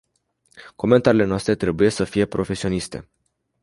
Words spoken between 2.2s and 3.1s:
profesioniste.